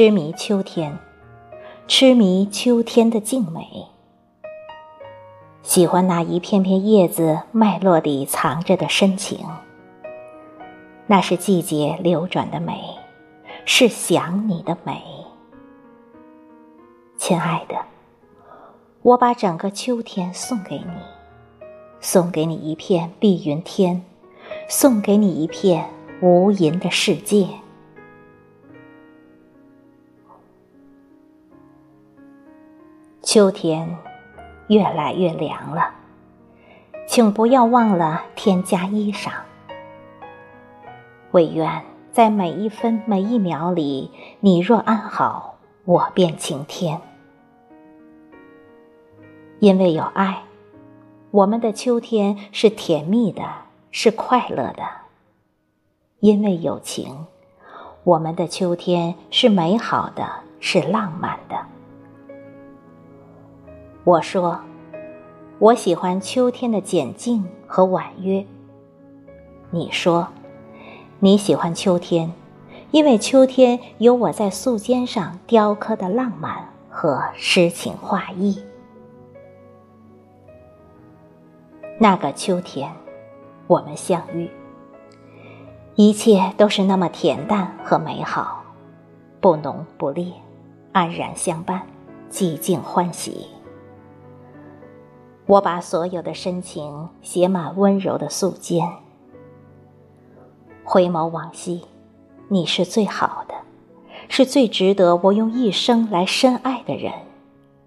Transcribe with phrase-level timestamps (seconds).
[0.00, 0.98] 痴迷秋天，
[1.86, 3.86] 痴迷秋天的静美，
[5.60, 9.40] 喜欢那一片片叶子脉络里藏着的深情。
[11.06, 12.80] 那是季节流转的美，
[13.66, 15.02] 是想你的美，
[17.18, 17.74] 亲爱的，
[19.02, 20.94] 我把整个秋天送给你，
[22.00, 24.02] 送给你一片碧云天，
[24.66, 25.90] 送给你一片
[26.22, 27.46] 无垠的世界。
[33.32, 33.96] 秋天
[34.66, 35.94] 越来越凉了，
[37.06, 39.30] 请不要忘了添加衣裳。
[41.30, 44.10] 唯愿在每一分每一秒里，
[44.40, 47.00] 你若安好，我便晴天。
[49.60, 50.42] 因为有爱，
[51.30, 53.44] 我们的秋天是甜蜜的，
[53.92, 54.82] 是快乐的；
[56.18, 57.26] 因为有情，
[58.02, 61.64] 我们的秋天是美好的，是浪漫的。
[64.04, 64.58] 我说，
[65.58, 68.44] 我喜欢秋天的简静和婉约。
[69.70, 70.28] 你说。
[71.22, 72.32] 你喜欢秋天，
[72.92, 78.64] 因为秋天有我在素笺上雕刻的浪漫和诗情画意。
[81.98, 82.90] 那个秋天，
[83.66, 84.48] 我们相遇，
[85.94, 88.64] 一切都是那么恬淡和美好，
[89.42, 90.32] 不浓不烈，
[90.92, 91.82] 安然相伴，
[92.30, 93.46] 寂静欢喜。
[95.50, 98.88] 我把所有的深情写满温柔的素笺。
[100.84, 101.80] 回眸往昔，
[102.46, 103.54] 你是最好的，
[104.28, 107.12] 是最值得我用一生来深爱的人，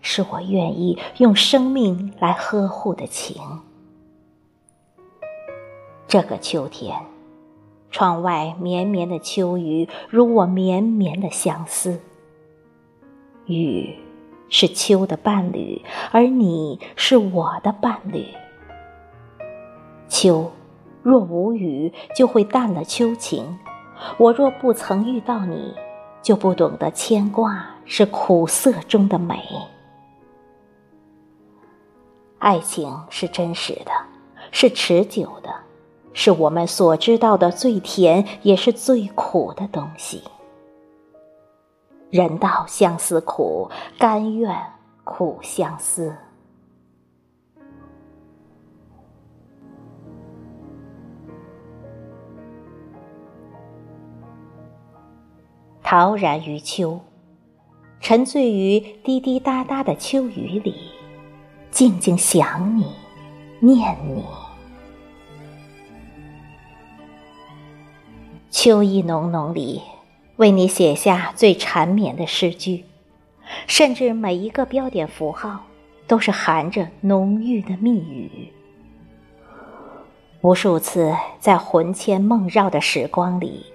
[0.00, 3.42] 是我愿意用生命来呵护的情。
[6.08, 6.98] 这个秋天，
[7.90, 12.00] 窗外绵绵的秋雨，如我绵绵的相思。
[13.44, 13.94] 雨
[14.50, 15.80] 是秋的伴侣，
[16.10, 18.26] 而你是我的伴侣。
[20.08, 20.50] 秋。
[21.02, 23.58] 若无雨，就会淡了秋情。
[24.18, 25.74] 我若不曾遇到你，
[26.20, 29.42] 就不懂得牵挂是苦涩中的美。
[32.38, 33.92] 爱情是真实的，
[34.50, 35.48] 是持久的，
[36.12, 40.22] 是我们所知道的最甜也是最苦的东西。
[42.10, 44.52] 人道相思苦，甘愿
[45.04, 46.12] 苦相思。
[55.84, 57.00] 陶然于秋，
[58.00, 60.74] 沉醉于滴滴答答的秋雨里，
[61.70, 62.92] 静静想你，
[63.60, 64.24] 念你。
[68.50, 69.80] 秋意浓浓里，
[70.40, 72.86] 为你写下最缠绵的诗句，
[73.66, 75.66] 甚至每一个标点符号
[76.06, 78.50] 都是含着浓郁的蜜语。
[80.40, 83.66] 无数次在魂牵梦绕的时光里。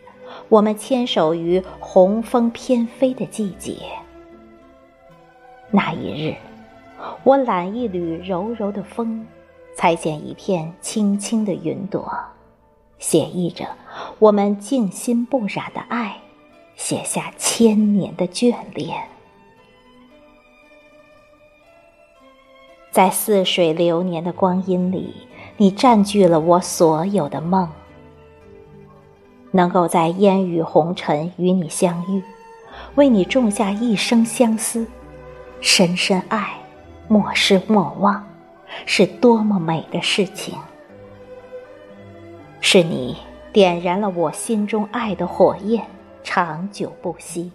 [0.50, 3.78] 我们牵手于红枫翩飞的季节，
[5.70, 6.36] 那一日，
[7.24, 9.24] 我揽一缕柔柔的风，
[9.76, 12.12] 裁剪一片轻轻的云朵，
[12.98, 13.68] 写意着
[14.18, 16.18] 我们静心不染的爱，
[16.76, 18.98] 写下千年的眷恋。
[22.92, 25.14] 在似水流年的光阴里，
[25.58, 27.70] 你占据了我所有的梦。
[29.52, 32.22] 能够在烟雨红尘与你相遇，
[32.96, 34.86] 为你种下一生相思，
[35.62, 36.58] 深深爱，
[37.08, 38.22] 莫失莫忘，
[38.86, 40.56] 是多么美的事情！
[42.60, 43.16] 是你
[43.54, 45.86] 点燃了我心中爱的火焰，
[46.26, 47.50] 长久不息。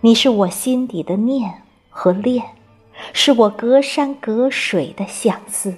[0.00, 2.44] 你是我心底的念和恋，
[3.12, 5.74] 是我隔山隔水的相思。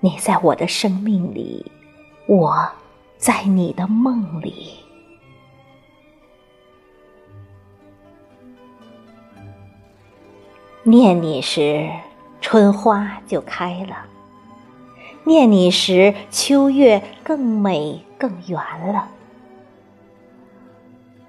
[0.00, 1.70] 你在我的生命里，
[2.26, 2.68] 我。
[3.18, 4.74] 在你的梦里，
[10.84, 11.90] 念你时，
[12.40, 14.06] 春花就开了；
[15.24, 18.62] 念你时，秋月更美更圆
[18.92, 19.08] 了。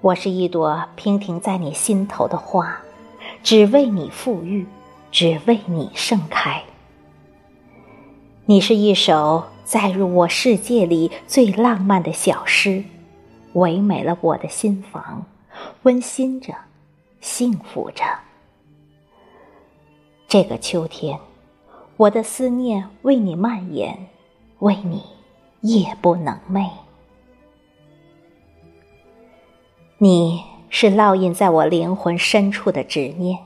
[0.00, 2.80] 我是一朵娉婷在你心头的花，
[3.42, 4.66] 只为你馥郁，
[5.12, 6.62] 只为你盛开。
[8.46, 9.44] 你是一首。
[9.62, 12.82] 载入我世界里最浪漫的小诗，
[13.52, 15.24] 唯美了我的心房，
[15.84, 16.52] 温馨着，
[17.20, 18.02] 幸福着。
[20.26, 21.20] 这个秋天，
[21.96, 24.08] 我的思念为你蔓延，
[24.58, 25.04] 为你
[25.60, 26.68] 夜不能寐。
[30.02, 33.38] 你是烙印在我灵魂深处的执念，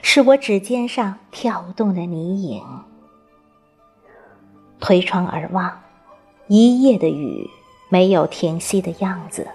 [0.00, 2.64] 是我指尖上跳动的泥影。
[4.80, 5.82] 推窗而望，
[6.46, 7.50] 一夜的雨
[7.90, 9.46] 没有停息的样子，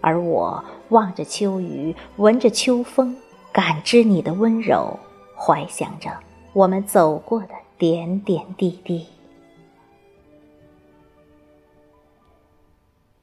[0.00, 3.16] 而我望着秋雨，闻着秋风，
[3.52, 4.98] 感知你的温柔，
[5.36, 6.10] 怀想着
[6.52, 9.06] 我们走过的点点滴滴。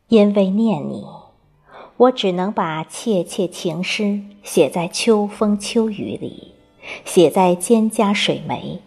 [0.08, 1.06] 因为念你，
[2.00, 6.54] 我只能把切切情诗写在秋风秋雨里，
[7.04, 8.80] 写在蒹葭水湄，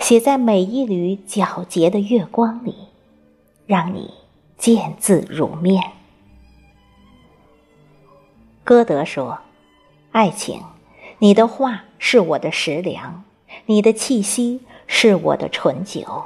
[0.00, 2.74] 写在每一缕皎洁的月光里，
[3.64, 4.10] 让你
[4.56, 5.92] 见字如面。
[8.64, 9.38] 歌德说
[10.10, 10.60] ：“爱情，
[11.20, 13.22] 你的话是我的食粮，
[13.66, 16.24] 你的气息是我的醇酒。”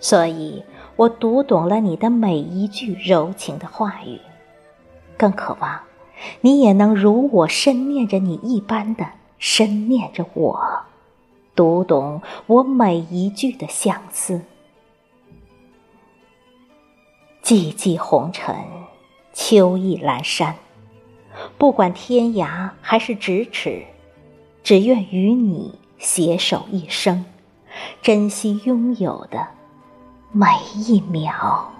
[0.00, 0.64] 所以。
[0.96, 4.20] 我读懂了你的每一句柔情的话语，
[5.16, 5.80] 更渴望
[6.40, 9.06] 你也能如我深念着你一般的
[9.38, 10.84] 深念着我，
[11.54, 14.40] 读懂我每一句的相思。
[17.42, 18.56] 寂寂红尘，
[19.34, 20.56] 秋意阑珊，
[21.58, 23.84] 不管天涯还是咫尺，
[24.62, 27.26] 只愿与你携手一生，
[28.00, 29.48] 珍惜拥有的。
[30.32, 31.73] 每一秒。